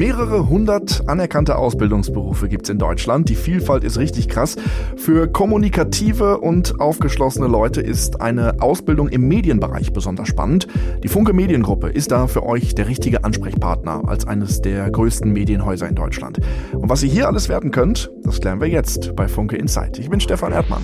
[0.00, 3.28] Mehrere hundert anerkannte Ausbildungsberufe gibt es in Deutschland.
[3.28, 4.56] Die Vielfalt ist richtig krass.
[4.96, 10.68] Für kommunikative und aufgeschlossene Leute ist eine Ausbildung im Medienbereich besonders spannend.
[11.02, 15.86] Die Funke Mediengruppe ist da für euch der richtige Ansprechpartner als eines der größten Medienhäuser
[15.86, 16.40] in Deutschland.
[16.72, 19.98] Und was ihr hier alles werden könnt, das klären wir jetzt bei Funke Insight.
[19.98, 20.80] Ich bin Stefan Erdmann.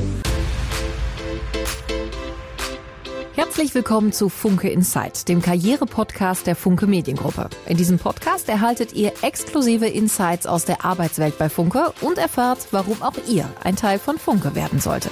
[3.57, 7.49] Herzlich willkommen zu Funke Insight, dem Karriere-Podcast der Funke Mediengruppe.
[7.65, 13.01] In diesem Podcast erhaltet ihr exklusive Insights aus der Arbeitswelt bei Funke und erfahrt, warum
[13.01, 15.11] auch ihr ein Teil von Funke werden solltet.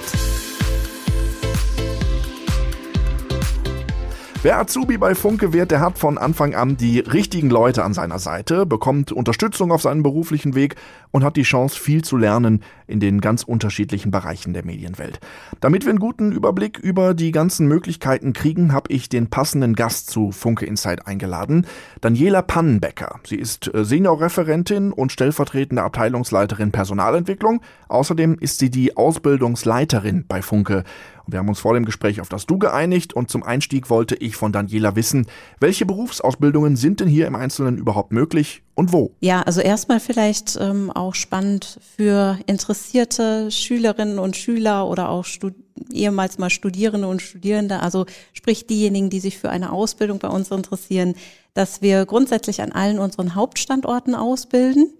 [4.45, 8.19] Wer Azubi bei Funke wird, der hat von Anfang an die richtigen Leute an seiner
[8.19, 10.75] Seite, bekommt Unterstützung auf seinem beruflichen Weg
[11.09, 15.19] und hat die Chance, viel zu lernen in den ganz unterschiedlichen Bereichen der Medienwelt.
[15.61, 20.11] Damit wir einen guten Überblick über die ganzen Möglichkeiten kriegen, habe ich den passenden Gast
[20.11, 21.65] zu Funke Insight eingeladen,
[22.01, 23.21] Daniela Pannenbecker.
[23.23, 27.61] Sie ist äh, Seniorreferentin und stellvertretende Abteilungsleiterin Personalentwicklung.
[27.87, 30.83] Außerdem ist sie die Ausbildungsleiterin bei Funke
[31.27, 34.35] wir haben uns vor dem Gespräch auf das Du geeinigt und zum Einstieg wollte ich
[34.35, 35.27] von Daniela wissen,
[35.59, 39.11] welche Berufsausbildungen sind denn hier im Einzelnen überhaupt möglich und wo?
[39.21, 45.55] Ja, also erstmal vielleicht ähm, auch spannend für interessierte Schülerinnen und Schüler oder auch Stud
[45.91, 50.49] ehemals mal Studierende und Studierende, also sprich diejenigen, die sich für eine Ausbildung bei uns
[50.49, 51.15] interessieren,
[51.53, 54.93] dass wir grundsätzlich an allen unseren Hauptstandorten ausbilden.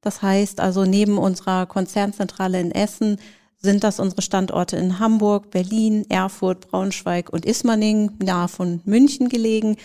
[0.00, 3.18] Das heißt also neben unserer Konzernzentrale in Essen
[3.62, 9.76] sind das unsere Standorte in Hamburg, Berlin, Erfurt, Braunschweig und Ismaning, nahe von München gelegen.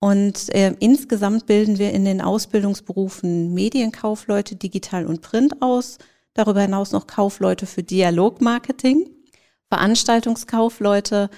[0.00, 5.98] Und äh, insgesamt bilden wir in den Ausbildungsberufen Medienkaufleute, Digital und Print aus.
[6.32, 9.10] Darüber hinaus noch Kaufleute für Dialogmarketing,
[9.68, 11.28] Veranstaltungskaufleute,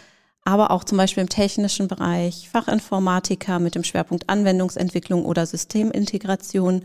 [0.44, 6.82] aber auch zum Beispiel im technischen Bereich Fachinformatiker mit dem Schwerpunkt Anwendungsentwicklung oder Systemintegration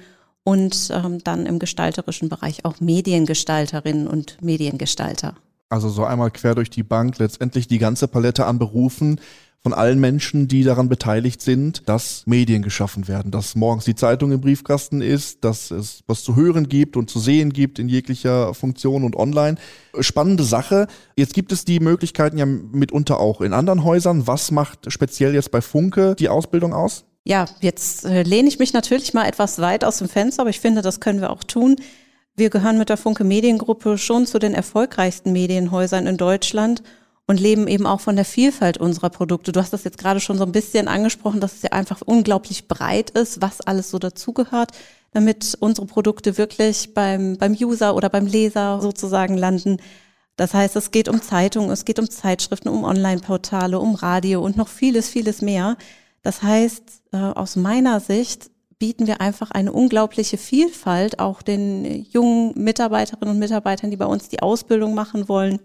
[0.47, 5.35] und ähm, dann im gestalterischen Bereich auch Mediengestalterinnen und Mediengestalter.
[5.67, 9.19] Also so einmal quer durch die Bank letztendlich die ganze Palette an Berufen
[9.61, 14.31] von allen Menschen, die daran beteiligt sind, dass Medien geschaffen werden, dass morgens die Zeitung
[14.31, 18.53] im Briefkasten ist, dass es was zu hören gibt und zu sehen gibt in jeglicher
[18.53, 19.57] Funktion und online.
[19.99, 20.87] Spannende Sache.
[21.17, 24.27] Jetzt gibt es die Möglichkeiten ja mitunter auch in anderen Häusern.
[24.27, 27.03] Was macht speziell jetzt bei Funke die Ausbildung aus?
[27.27, 30.61] Ja, jetzt äh, lehne ich mich natürlich mal etwas weit aus dem Fenster, aber ich
[30.61, 31.75] finde, das können wir auch tun.
[32.37, 36.83] Wir gehören mit der Funke Mediengruppe schon zu den erfolgreichsten Medienhäusern in Deutschland
[37.25, 39.51] und leben eben auch von der Vielfalt unserer Produkte.
[39.51, 42.69] Du hast das jetzt gerade schon so ein bisschen angesprochen, dass es ja einfach unglaublich
[42.69, 44.71] breit ist, was alles so dazugehört,
[45.11, 49.81] damit unsere Produkte wirklich beim, beim User oder beim Leser sozusagen landen.
[50.37, 54.55] Das heißt, es geht um Zeitungen, es geht um Zeitschriften, um Online-Portale, um Radio und
[54.55, 55.75] noch vieles, vieles mehr.
[56.21, 56.83] Das heißt,
[57.13, 63.39] äh, aus meiner Sicht bieten wir einfach eine unglaubliche Vielfalt auch den jungen Mitarbeiterinnen und
[63.39, 65.59] Mitarbeitern, die bei uns die Ausbildung machen wollen.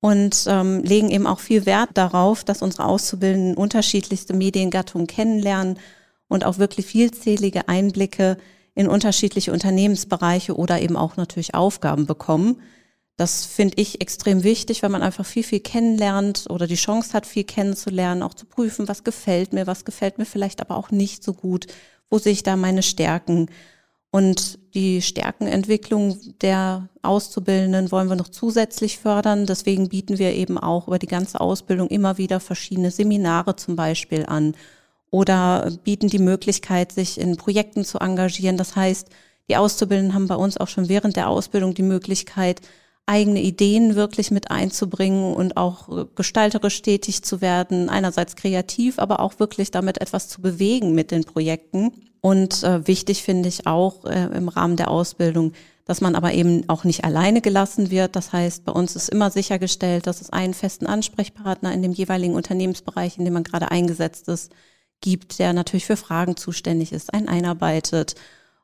[0.00, 5.78] Und ähm, legen eben auch viel Wert darauf, dass unsere Auszubildenden unterschiedlichste Mediengattungen kennenlernen
[6.26, 8.36] und auch wirklich vielzählige Einblicke
[8.74, 12.60] in unterschiedliche Unternehmensbereiche oder eben auch natürlich Aufgaben bekommen.
[13.16, 17.26] Das finde ich extrem wichtig, weil man einfach viel, viel kennenlernt oder die Chance hat,
[17.26, 21.22] viel kennenzulernen, auch zu prüfen, was gefällt mir, was gefällt mir vielleicht aber auch nicht
[21.22, 21.66] so gut,
[22.10, 23.48] wo sehe ich da meine Stärken.
[24.10, 29.46] Und die Stärkenentwicklung der Auszubildenden wollen wir noch zusätzlich fördern.
[29.46, 34.26] Deswegen bieten wir eben auch über die ganze Ausbildung immer wieder verschiedene Seminare zum Beispiel
[34.26, 34.54] an
[35.10, 38.56] oder bieten die Möglichkeit, sich in Projekten zu engagieren.
[38.56, 39.08] Das heißt,
[39.48, 42.60] die Auszubildenden haben bei uns auch schon während der Ausbildung die Möglichkeit,
[43.06, 49.20] eigene Ideen wirklich mit einzubringen und auch äh, gestalterisch tätig zu werden, einerseits kreativ, aber
[49.20, 51.92] auch wirklich damit etwas zu bewegen mit den Projekten.
[52.20, 55.52] Und äh, wichtig finde ich auch äh, im Rahmen der Ausbildung,
[55.84, 58.14] dass man aber eben auch nicht alleine gelassen wird.
[58.14, 62.34] Das heißt, bei uns ist immer sichergestellt, dass es einen festen Ansprechpartner in dem jeweiligen
[62.34, 64.52] Unternehmensbereich, in dem man gerade eingesetzt ist,
[65.00, 68.14] gibt, der natürlich für Fragen zuständig ist, einen einarbeitet.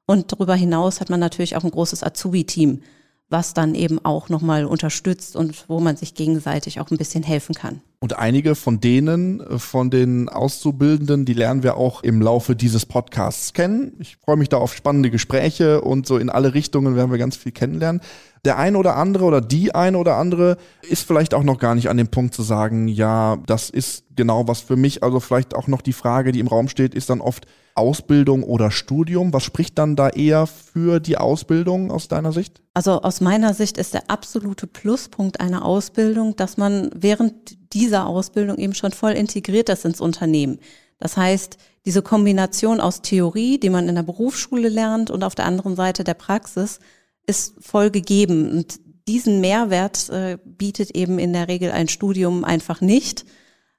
[0.06, 2.82] Und darüber hinaus hat man natürlich auch ein großes Azubi-Team,
[3.30, 7.54] was dann eben auch nochmal unterstützt und wo man sich gegenseitig auch ein bisschen helfen
[7.54, 7.80] kann.
[8.00, 12.86] Und einige von denen, äh, von den Auszubildenden, die lernen wir auch im Laufe dieses
[12.86, 13.92] Podcasts kennen.
[13.98, 17.36] Ich freue mich da auf spannende Gespräche und so in alle Richtungen werden wir ganz
[17.36, 18.00] viel kennenlernen.
[18.48, 21.90] Der eine oder andere oder die eine oder andere ist vielleicht auch noch gar nicht
[21.90, 25.02] an dem Punkt zu sagen, ja, das ist genau was für mich.
[25.02, 28.70] Also vielleicht auch noch die Frage, die im Raum steht, ist dann oft, Ausbildung oder
[28.70, 29.34] Studium?
[29.34, 32.62] Was spricht dann da eher für die Ausbildung aus deiner Sicht?
[32.72, 37.34] Also aus meiner Sicht ist der absolute Pluspunkt einer Ausbildung, dass man während
[37.74, 40.58] dieser Ausbildung eben schon voll integriert ist ins Unternehmen.
[40.98, 45.44] Das heißt, diese Kombination aus Theorie, die man in der Berufsschule lernt, und auf der
[45.44, 46.80] anderen Seite der Praxis
[47.28, 48.50] ist voll gegeben.
[48.50, 53.24] Und diesen Mehrwert äh, bietet eben in der Regel ein Studium einfach nicht.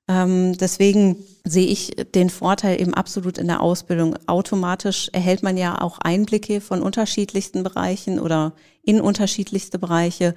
[0.07, 4.15] Ähm, deswegen sehe ich den Vorteil eben absolut in der Ausbildung.
[4.25, 10.33] Automatisch erhält man ja auch Einblicke von unterschiedlichsten Bereichen oder in unterschiedlichste Bereiche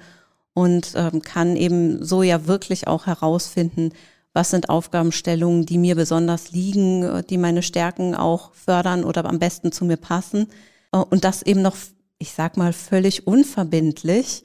[0.53, 3.91] und ähm, kann eben so ja wirklich auch herausfinden,
[4.33, 9.39] was sind Aufgabenstellungen, die mir besonders liegen, äh, die meine Stärken auch fördern oder am
[9.39, 10.47] besten zu mir passen.
[10.91, 11.75] Äh, und das eben noch,
[12.23, 14.43] ich sag mal, völlig unverbindlich,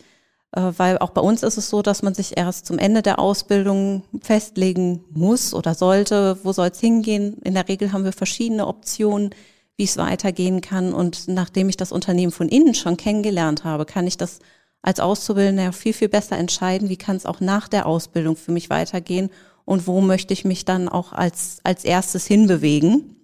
[0.51, 3.21] äh, weil auch bei uns ist es so, dass man sich erst zum Ende der
[3.21, 7.39] Ausbildung festlegen muss oder sollte, wo soll es hingehen.
[7.45, 9.31] In der Regel haben wir verschiedene Optionen,
[9.77, 10.93] wie es weitergehen kann.
[10.93, 14.41] Und nachdem ich das Unternehmen von innen schon kennengelernt habe, kann ich das
[14.83, 18.71] als Auszubildender viel, viel besser entscheiden, wie kann es auch nach der Ausbildung für mich
[18.71, 19.31] weitergehen
[19.65, 23.18] und wo möchte ich mich dann auch als, als erstes hinbewegen.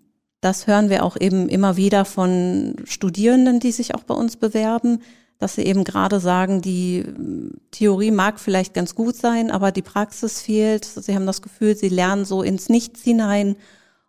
[0.44, 5.00] Das hören wir auch eben immer wieder von Studierenden, die sich auch bei uns bewerben,
[5.38, 7.02] dass sie eben gerade sagen, die
[7.70, 10.84] Theorie mag vielleicht ganz gut sein, aber die Praxis fehlt.
[10.84, 13.56] Sie haben das Gefühl, sie lernen so ins Nichts hinein.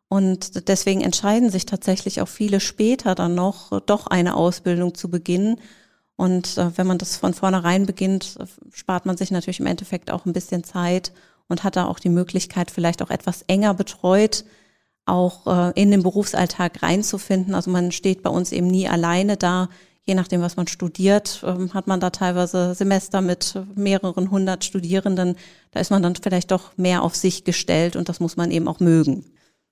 [0.09, 5.61] Und deswegen entscheiden sich tatsächlich auch viele später dann noch, doch eine Ausbildung zu beginnen.
[6.17, 8.37] Und äh, wenn man das von vornherein beginnt,
[8.73, 11.13] spart man sich natürlich im Endeffekt auch ein bisschen Zeit
[11.47, 14.43] und hat da auch die Möglichkeit, vielleicht auch etwas enger betreut,
[15.05, 17.53] auch äh, in den Berufsalltag reinzufinden.
[17.53, 19.69] Also man steht bei uns eben nie alleine da.
[20.07, 25.35] Je nachdem, was man studiert, ähm, hat man da teilweise Semester mit mehreren hundert Studierenden.
[25.71, 28.67] Da ist man dann vielleicht doch mehr auf sich gestellt und das muss man eben
[28.67, 29.25] auch mögen.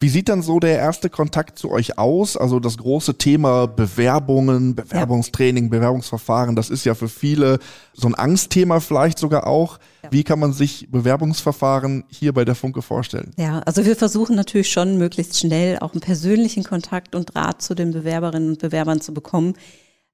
[0.03, 2.35] Wie sieht dann so der erste Kontakt zu euch aus?
[2.35, 5.69] Also das große Thema Bewerbungen, Bewerbungstraining.
[5.69, 7.57] Bewerbungsverfahren, das ist ja für viele
[7.93, 9.79] so ein Angstthema vielleicht sogar auch.
[10.11, 13.31] Wie kann man sich Bewerbungsverfahren hier bei der Funke vorstellen?
[13.37, 17.73] Ja, also wir versuchen natürlich schon möglichst schnell auch einen persönlichen Kontakt und Rat zu
[17.73, 19.53] den Bewerberinnen und Bewerbern zu bekommen.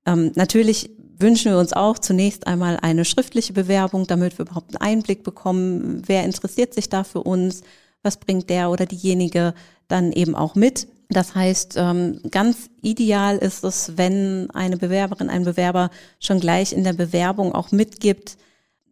[0.06, 5.00] Ähm, natürlich wünschen wir uns auch zunächst einmal eine schriftliche Bewerbung, damit wir überhaupt einen
[5.00, 7.63] Einblick bekommen, wer interessiert sich da für uns,
[8.04, 9.54] was bringt der oder diejenige
[9.88, 10.88] dann eben auch mit.
[11.10, 16.84] Das heißt, ähm, ganz ideal ist es, wenn eine Bewerberin, ein Bewerber schon gleich in
[16.84, 18.38] der Bewerbung auch mitgibt,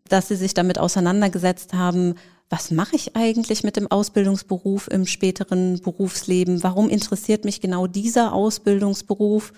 [0.09, 2.15] dass sie sich damit auseinandergesetzt haben,
[2.49, 6.63] was mache ich eigentlich mit dem Ausbildungsberuf im späteren Berufsleben?
[6.63, 9.51] Warum interessiert mich genau dieser Ausbildungsberuf?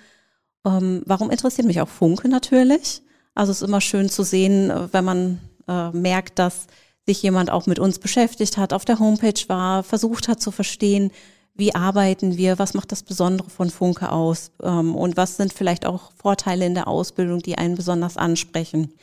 [0.65, 3.03] Ähm, warum interessiert mich auch Funke natürlich?
[3.35, 6.65] Also es ist immer schön zu sehen, wenn man äh, merkt, dass
[7.09, 11.11] sich jemand auch mit uns beschäftigt hat, auf der Homepage war, versucht hat zu verstehen,
[11.55, 15.87] wie arbeiten wir, was macht das Besondere von Funke aus ähm, und was sind vielleicht
[15.87, 18.93] auch Vorteile in der Ausbildung, die einen besonders ansprechen.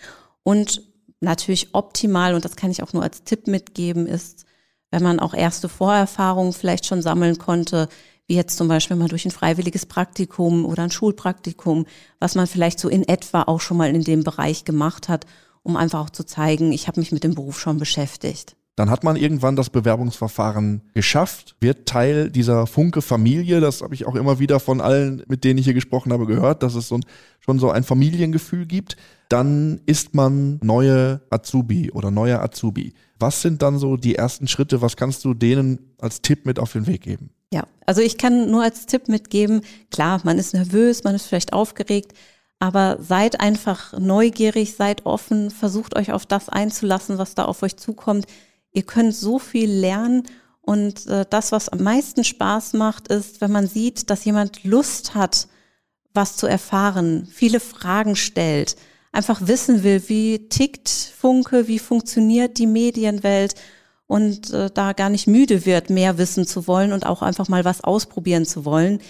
[0.45, 0.83] Und
[1.21, 4.47] natürlich optimal, und das kann ich auch nur als Tipp mitgeben, ist,
[4.93, 7.89] wenn man auch erste Vorerfahrungen vielleicht schon sammeln konnte,
[8.29, 11.87] wie jetzt zum Beispiel mal durch ein freiwilliges Praktikum oder ein Schulpraktikum,
[12.21, 15.27] was man vielleicht so in etwa auch schon mal in dem Bereich gemacht hat
[15.67, 18.57] um einfach auch zu zeigen, ich habe mich mit dem Beruf schon beschäftigt.
[18.77, 23.61] Dann hat man irgendwann das Bewerbungsverfahren geschafft, wird Teil dieser Funke-Familie.
[23.61, 26.63] Das habe ich auch immer wieder von allen, mit denen ich hier gesprochen habe, gehört,
[26.63, 27.05] dass es so ein,
[27.41, 28.99] schon so ein Familiengefühl gibt.
[29.31, 32.93] Dann ist man neue Azubi oder neuer Azubi.
[33.19, 34.83] Was sind dann so die ersten Schritte?
[34.83, 37.31] Was kannst du denen als Tipp mit auf den Weg geben?
[37.51, 41.55] Ja, also ich kann nur als Tipp mitgeben, klar, man ist nervös, man ist vielleicht
[41.55, 42.13] aufgeregt,
[42.59, 47.77] aber seid einfach neugierig, seid offen, versucht euch auf das einzulassen, was da auf euch
[47.77, 48.27] zukommt.
[48.73, 50.25] Ihr könnt so viel lernen
[50.63, 55.15] und äh, das, was am meisten Spaß macht, ist, wenn man sieht, dass jemand Lust
[55.15, 55.49] hat,
[56.15, 58.77] was zu erfahren, viele Fragen stellt,
[59.13, 63.55] einfach wissen will, wie tickt Funke, wie funktioniert die Medienwelt
[64.07, 67.65] und äh, da gar nicht müde wird, mehr wissen zu wollen und auch einfach mal
[67.67, 69.01] was ausprobieren zu wollen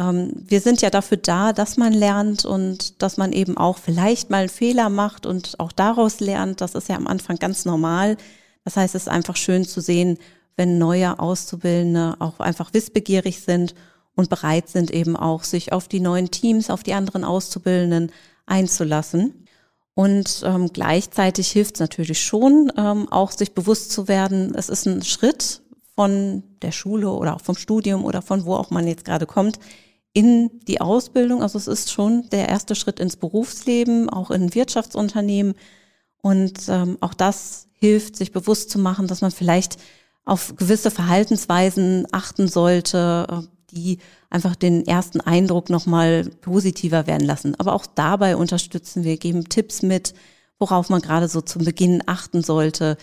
[0.00, 4.38] wir sind ja dafür da, dass man lernt und dass man eben auch vielleicht mal
[4.38, 6.60] einen Fehler macht und auch daraus lernt.
[6.60, 8.16] Das ist ja am Anfang ganz normal.
[8.64, 10.18] Das heißt, es ist einfach schön zu sehen,
[10.56, 13.74] wenn neue Auszubildende auch einfach wissbegierig sind
[14.14, 18.12] und bereit sind eben auch, sich auf die neuen Teams, auf die anderen Auszubildenden
[18.46, 19.46] einzulassen.
[19.94, 24.86] Und ähm, gleichzeitig hilft es natürlich schon, ähm, auch sich bewusst zu werden, es ist
[24.86, 25.60] ein Schritt
[25.96, 29.58] von der Schule oder auch vom Studium oder von wo auch man jetzt gerade kommt,
[30.12, 31.42] in die Ausbildung.
[31.42, 35.54] Also es ist schon der erste Schritt ins Berufsleben, auch in Wirtschaftsunternehmen.
[36.22, 39.76] Und ähm, auch das hilft, sich bewusst zu machen, dass man vielleicht
[40.24, 43.98] auf gewisse Verhaltensweisen achten sollte, äh, die
[44.30, 47.54] einfach den ersten Eindruck nochmal positiver werden lassen.
[47.58, 50.14] Aber auch dabei unterstützen wir, geben Tipps mit,
[50.58, 52.96] worauf man gerade so zum Beginn achten sollte.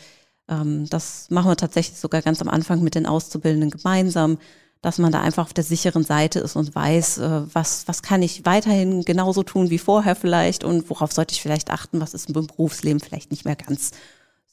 [0.47, 4.37] Ähm, das machen wir tatsächlich sogar ganz am Anfang mit den Auszubildenden gemeinsam,
[4.85, 8.21] dass man da einfach auf der sicheren Seite ist und weiß, äh, was, was kann
[8.21, 12.29] ich weiterhin genauso tun wie vorher vielleicht und worauf sollte ich vielleicht achten, was ist
[12.29, 13.93] im Berufsleben vielleicht nicht mehr ganz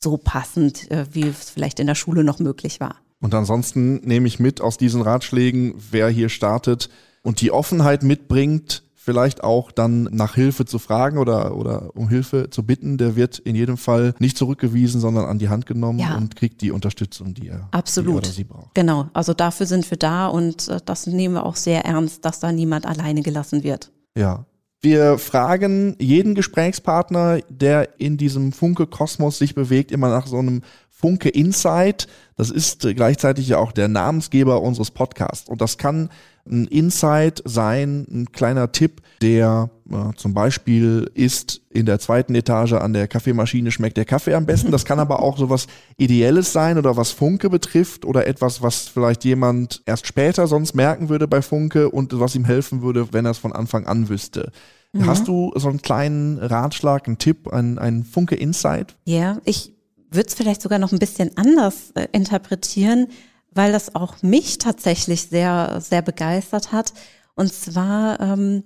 [0.00, 2.96] so passend, äh, wie es vielleicht in der Schule noch möglich war.
[3.20, 6.88] Und ansonsten nehme ich mit aus diesen Ratschlägen, wer hier startet
[7.20, 12.50] und die Offenheit mitbringt, vielleicht auch dann nach Hilfe zu fragen oder, oder um Hilfe
[12.50, 16.16] zu bitten, der wird in jedem Fall nicht zurückgewiesen, sondern an die Hand genommen ja.
[16.16, 18.12] und kriegt die Unterstützung, die er Absolut.
[18.12, 18.74] Die oder sie braucht.
[18.74, 22.38] Genau, also dafür sind wir da und äh, das nehmen wir auch sehr ernst, dass
[22.38, 23.90] da niemand alleine gelassen wird.
[24.16, 24.46] Ja.
[24.80, 31.28] Wir fragen jeden Gesprächspartner, der in diesem Funke-Kosmos sich bewegt, immer nach so einem Funke
[31.28, 32.06] Insight.
[32.36, 35.48] Das ist gleichzeitig ja auch der Namensgeber unseres Podcasts.
[35.48, 36.10] Und das kann
[36.46, 42.72] ein Insight sein, ein kleiner Tipp, der äh, zum Beispiel ist, in der zweiten Etage
[42.72, 44.72] an der Kaffeemaschine schmeckt der Kaffee am besten.
[44.72, 48.88] Das kann aber auch so was Ideelles sein oder was Funke betrifft oder etwas, was
[48.88, 53.24] vielleicht jemand erst später sonst merken würde bei Funke und was ihm helfen würde, wenn
[53.24, 54.50] er es von Anfang an wüsste.
[54.92, 55.06] Mhm.
[55.06, 58.96] Hast du so einen kleinen Ratschlag, einen Tipp, einen, einen Funke Insight?
[59.04, 59.72] Ja, ich
[60.10, 63.08] würde es vielleicht sogar noch ein bisschen anders äh, interpretieren
[63.54, 66.92] weil das auch mich tatsächlich sehr, sehr begeistert hat.
[67.34, 68.64] Und zwar, ähm,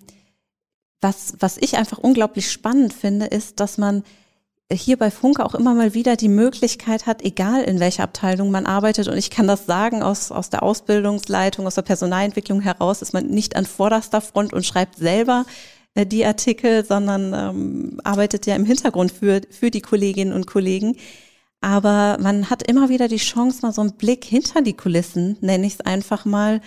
[1.00, 4.02] was, was ich einfach unglaublich spannend finde, ist, dass man
[4.72, 8.66] hier bei Funke auch immer mal wieder die Möglichkeit hat, egal in welcher Abteilung man
[8.66, 13.12] arbeitet, und ich kann das sagen aus, aus der Ausbildungsleitung, aus der Personalentwicklung heraus, ist
[13.12, 15.44] man nicht an vorderster Front und schreibt selber
[15.94, 20.96] äh, die Artikel, sondern ähm, arbeitet ja im Hintergrund für, für die Kolleginnen und Kollegen.
[21.66, 25.66] Aber man hat immer wieder die Chance, mal so einen Blick hinter die Kulissen, nenne
[25.66, 26.60] ich es einfach mal,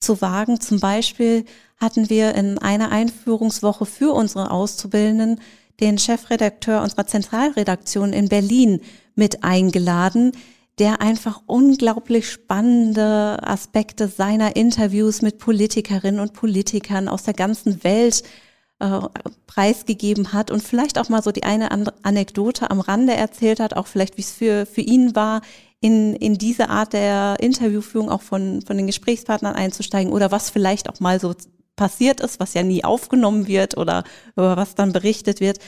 [0.00, 0.58] zu wagen.
[0.58, 1.44] Zum Beispiel
[1.76, 5.40] hatten wir in einer Einführungswoche für unsere Auszubildenden
[5.78, 8.80] den Chefredakteur unserer Zentralredaktion in Berlin
[9.14, 10.32] mit eingeladen,
[10.80, 18.24] der einfach unglaublich spannende Aspekte seiner Interviews mit Politikerinnen und Politikern aus der ganzen Welt
[18.82, 19.00] äh,
[19.46, 21.70] preisgegeben hat und vielleicht auch mal so die eine
[22.02, 25.40] Anekdote am Rande erzählt hat, auch vielleicht wie es für, für ihn war,
[25.80, 30.88] in, in diese Art der Interviewführung auch von, von den Gesprächspartnern einzusteigen oder was vielleicht
[30.88, 31.34] auch mal so
[31.76, 34.04] passiert ist, was ja nie aufgenommen wird oder
[34.36, 35.58] über was dann berichtet wird.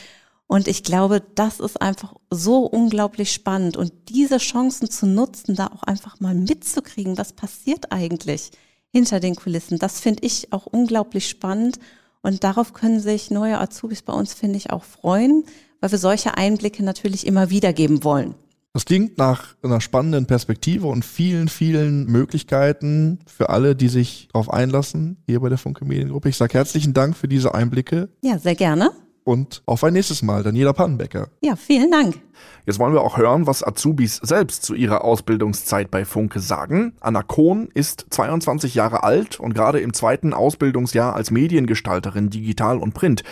[0.47, 5.67] Und ich glaube, das ist einfach so unglaublich spannend und diese Chancen zu nutzen, da
[5.67, 8.51] auch einfach mal mitzukriegen, was passiert eigentlich
[8.91, 11.79] hinter den Kulissen, das finde ich auch unglaublich spannend
[12.25, 15.43] und darauf können sich neue Azubis bei uns, finde ich, auch freuen,
[15.79, 18.33] weil wir solche Einblicke natürlich immer wieder geben wollen.
[18.73, 24.51] Das klingt nach einer spannenden Perspektive und vielen, vielen Möglichkeiten für alle, die sich darauf
[24.51, 26.29] einlassen, hier bei der Funke Mediengruppe.
[26.29, 28.09] Ich sage herzlichen Dank für diese Einblicke.
[28.21, 28.91] Ja, sehr gerne
[29.25, 31.29] und auf ein nächstes Mal, Daniela Pannenbecker.
[31.41, 32.21] Ja, vielen Dank.
[32.65, 36.93] Jetzt wollen wir auch hören, was Azubis selbst zu ihrer Ausbildungszeit bei Funke sagen.
[36.99, 42.93] Anna Kohn ist 22 Jahre alt und gerade im zweiten Ausbildungsjahr als Mediengestalterin digital und
[42.93, 43.23] print.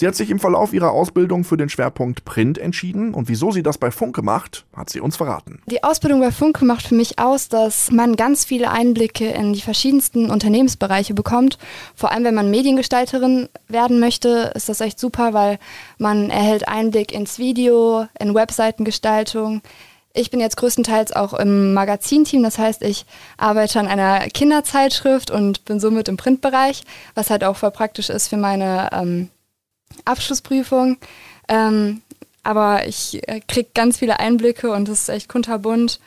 [0.00, 3.62] Sie hat sich im Verlauf ihrer Ausbildung für den Schwerpunkt Print entschieden und wieso sie
[3.62, 5.60] das bei Funke macht, hat sie uns verraten.
[5.66, 9.60] Die Ausbildung bei Funke macht für mich aus, dass man ganz viele Einblicke in die
[9.60, 11.58] verschiedensten Unternehmensbereiche bekommt.
[11.94, 15.58] Vor allem, wenn man Mediengestalterin werden möchte, ist das echt super, weil
[15.98, 19.62] man erhält Einblick ins Video, in Webseitengestaltung,
[20.12, 25.64] ich bin jetzt größtenteils auch im Magazinteam, das heißt, ich arbeite an einer Kinderzeitschrift und
[25.64, 26.82] bin somit im Printbereich,
[27.14, 29.28] was halt auch voll praktisch ist für meine ähm,
[30.04, 30.96] Abschlussprüfung.
[31.48, 32.02] Ähm,
[32.42, 36.00] aber ich äh, kriege ganz viele Einblicke und es ist echt kunterbunt.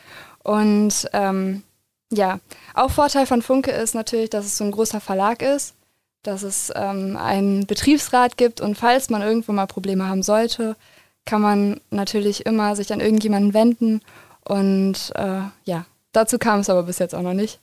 [0.43, 1.63] Und ähm,
[2.11, 2.39] ja,
[2.73, 5.75] auch Vorteil von Funke ist natürlich, dass es so ein großer Verlag ist,
[6.23, 10.75] dass es ähm, einen Betriebsrat gibt und falls man irgendwo mal Probleme haben sollte,
[11.25, 14.01] kann man natürlich immer sich an irgendjemanden wenden.
[14.43, 17.59] Und äh, ja, dazu kam es aber bis jetzt auch noch nicht.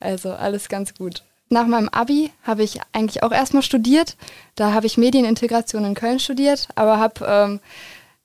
[0.00, 1.22] Also alles ganz gut.
[1.48, 4.16] Nach meinem Abi habe ich eigentlich auch erstmal studiert.
[4.56, 7.60] Da habe ich Medienintegration in Köln studiert, aber habe ähm,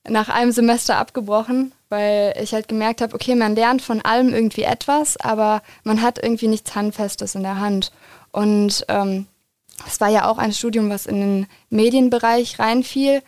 [0.08, 4.63] nach einem Semester abgebrochen, weil ich halt gemerkt habe, okay, man lernt von allem irgendwie
[4.63, 7.91] etwas, aber man hat irgendwie nichts Handfestes in der Hand.
[8.32, 9.27] Und ähm,
[9.86, 13.22] es war ja auch ein Studium, was in den Medienbereich reinfiel,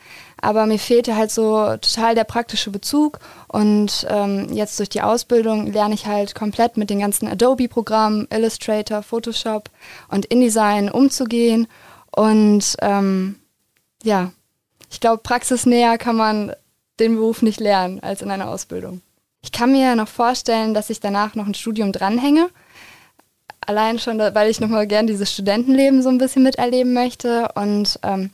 [0.44, 3.20] aber mir fehlte halt so total der praktische Bezug.
[3.48, 9.04] Und ähm, jetzt durch die Ausbildung lerne ich halt komplett mit den ganzen Adobe-Programmen, Illustrator,
[9.04, 9.70] Photoshop
[10.10, 11.68] und InDesign umzugehen.
[12.12, 13.38] Und ähm,
[14.04, 14.34] ja,
[14.92, 16.54] ich glaube, praxisnäher kann man
[17.00, 19.02] den Beruf nicht lernen als in einer Ausbildung.
[19.42, 22.50] Ich kann mir noch vorstellen, dass ich danach noch ein Studium dranhänge,
[23.62, 27.50] allein schon, weil ich nochmal gern dieses Studentenleben so ein bisschen miterleben möchte.
[27.56, 28.32] Und ähm,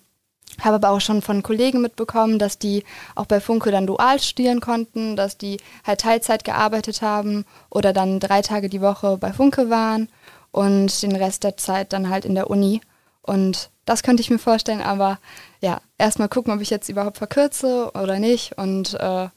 [0.63, 2.84] habe aber auch schon von Kollegen mitbekommen, dass die
[3.16, 8.20] auch bei Funke dann dual studieren konnten, dass die halt Teilzeit gearbeitet haben oder dann
[8.20, 10.10] drei Tage die Woche bei Funke waren.
[10.51, 12.82] und den Rest der Zeit dann halt in der Uni.
[13.22, 15.20] Und das könnte ich mir vorstellen, aber
[15.62, 19.30] ja, erstmal gucken, ob ich jetzt überhaupt verkürze oder nicht und äh,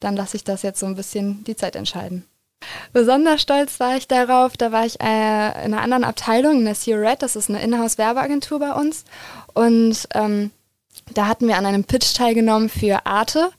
[0.00, 2.24] dann lasse ich das jetzt so ein bisschen die Zeit entscheiden.
[2.92, 6.74] Besonders stolz war ich darauf, da war ich äh, in einer anderen Abteilung, in der
[6.74, 9.04] CEO Red, das ist eine Inhouse-Werbeagentur bei uns.
[9.54, 10.50] Und ähm,
[11.14, 13.50] da hatten wir an einem Pitch teilgenommen für Arte.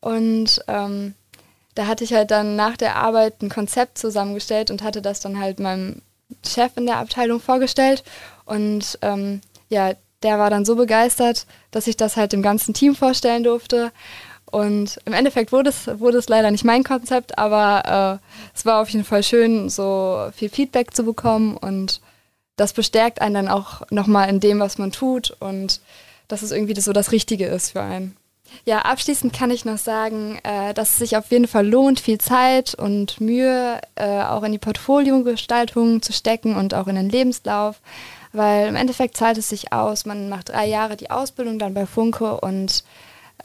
[0.00, 1.14] Und ähm,
[1.74, 5.38] da hatte ich halt dann nach der Arbeit ein Konzept zusammengestellt und hatte das dann
[5.38, 6.02] halt meinem
[6.46, 8.02] Chef in der Abteilung vorgestellt.
[8.44, 12.94] Und ähm, ja, der war dann so begeistert, dass ich das halt dem ganzen Team
[12.94, 13.92] vorstellen durfte.
[14.50, 18.80] Und im Endeffekt wurde es, wurde es leider nicht mein Konzept, aber äh, es war
[18.80, 22.00] auf jeden Fall schön, so viel Feedback zu bekommen und
[22.56, 25.80] das bestärkt einen dann auch nochmal in dem, was man tut und
[26.28, 28.16] dass es irgendwie so das Richtige ist für einen.
[28.64, 32.18] Ja, abschließend kann ich noch sagen, äh, dass es sich auf jeden Fall lohnt, viel
[32.18, 37.80] Zeit und Mühe äh, auch in die Portfoliogestaltung zu stecken und auch in den Lebenslauf,
[38.32, 40.06] weil im Endeffekt zahlt es sich aus.
[40.06, 42.84] Man macht drei Jahre die Ausbildung dann bei Funke und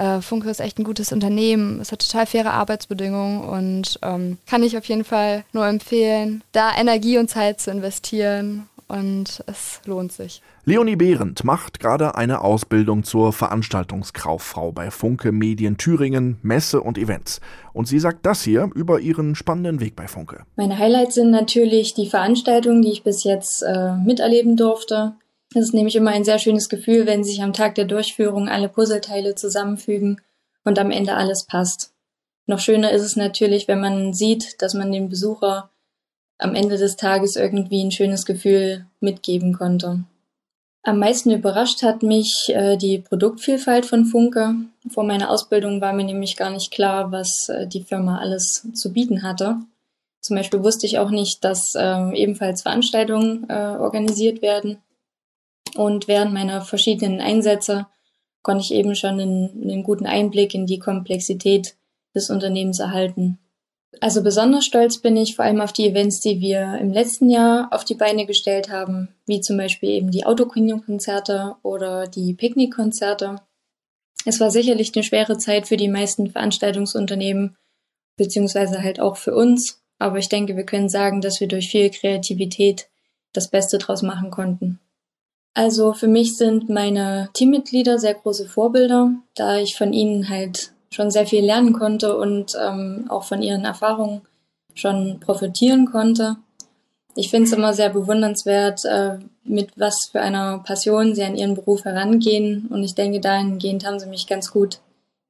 [0.01, 1.79] äh, Funke ist echt ein gutes Unternehmen.
[1.79, 6.71] Es hat total faire Arbeitsbedingungen und ähm, kann ich auf jeden Fall nur empfehlen, da
[6.75, 10.41] Energie und Zeit zu investieren und es lohnt sich.
[10.65, 17.39] Leonie Behrendt macht gerade eine Ausbildung zur Veranstaltungskauffrau bei Funke Medien Thüringen, Messe und Events.
[17.73, 20.43] Und sie sagt das hier über ihren spannenden Weg bei Funke.
[20.55, 25.13] Meine Highlights sind natürlich die Veranstaltungen, die ich bis jetzt äh, miterleben durfte.
[25.53, 28.69] Es ist nämlich immer ein sehr schönes Gefühl, wenn sich am Tag der Durchführung alle
[28.69, 30.21] Puzzleteile zusammenfügen
[30.63, 31.91] und am Ende alles passt.
[32.45, 35.69] Noch schöner ist es natürlich, wenn man sieht, dass man dem Besucher
[36.37, 40.03] am Ende des Tages irgendwie ein schönes Gefühl mitgeben konnte.
[40.83, 44.55] Am meisten überrascht hat mich äh, die Produktvielfalt von Funke.
[44.89, 48.91] Vor meiner Ausbildung war mir nämlich gar nicht klar, was äh, die Firma alles zu
[48.91, 49.57] bieten hatte.
[50.21, 54.77] Zum Beispiel wusste ich auch nicht, dass äh, ebenfalls Veranstaltungen äh, organisiert werden
[55.75, 57.87] und während meiner verschiedenen Einsätze
[58.41, 61.75] konnte ich eben schon einen, einen guten Einblick in die Komplexität
[62.15, 63.39] des Unternehmens erhalten.
[63.99, 67.67] Also besonders stolz bin ich vor allem auf die Events, die wir im letzten Jahr
[67.71, 73.35] auf die Beine gestellt haben, wie zum Beispiel eben die Autokino-Konzerte oder die Picknickkonzerte.
[74.25, 77.57] Es war sicherlich eine schwere Zeit für die meisten Veranstaltungsunternehmen,
[78.15, 81.89] beziehungsweise halt auch für uns, aber ich denke, wir können sagen, dass wir durch viel
[81.89, 82.89] Kreativität
[83.33, 84.79] das Beste draus machen konnten.
[85.53, 91.11] Also für mich sind meine Teammitglieder sehr große Vorbilder, da ich von ihnen halt schon
[91.11, 94.21] sehr viel lernen konnte und ähm, auch von ihren Erfahrungen
[94.73, 96.37] schon profitieren konnte.
[97.15, 101.55] Ich finde es immer sehr bewundernswert, äh, mit was für einer Passion sie an ihren
[101.55, 102.67] Beruf herangehen.
[102.69, 104.79] Und ich denke, dahingehend haben sie mich ganz gut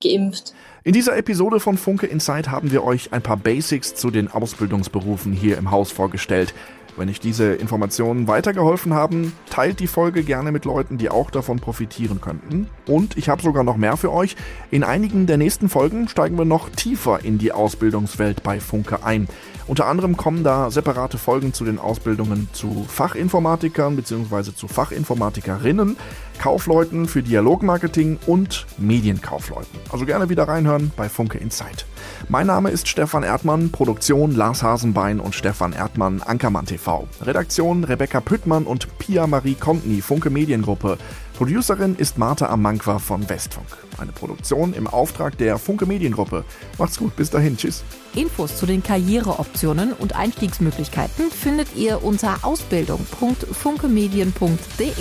[0.03, 0.53] geimpft.
[0.83, 5.31] In dieser Episode von Funke Insight haben wir euch ein paar Basics zu den Ausbildungsberufen
[5.31, 6.53] hier im Haus vorgestellt.
[6.97, 11.59] Wenn euch diese Informationen weitergeholfen haben, teilt die Folge gerne mit Leuten, die auch davon
[11.59, 12.67] profitieren könnten.
[12.85, 14.35] Und ich habe sogar noch mehr für euch.
[14.71, 19.27] In einigen der nächsten Folgen steigen wir noch tiefer in die Ausbildungswelt bei Funke ein.
[19.67, 24.53] Unter anderem kommen da separate Folgen zu den Ausbildungen zu Fachinformatikern bzw.
[24.55, 25.97] zu Fachinformatikerinnen,
[26.39, 29.79] Kaufleuten für Dialogmarketing und Medienkaufleuten.
[29.91, 31.85] Also gerne wieder reinhören bei Funke Insight.
[32.29, 37.07] Mein Name ist Stefan Erdmann, Produktion Lars Hasenbein und Stefan Erdmann, Ankermann TV.
[37.21, 40.97] Redaktion Rebecca Püttmann und Pia Marie Kontny, Funke Mediengruppe.
[41.41, 43.65] Producerin ist Martha Amankwa von Westfunk.
[43.97, 46.45] Eine Produktion im Auftrag der Funke Mediengruppe.
[46.77, 47.83] Macht's gut, bis dahin, tschüss.
[48.13, 54.93] Infos zu den Karriereoptionen und Einstiegsmöglichkeiten findet ihr unter ausbildung.funkemedien.de.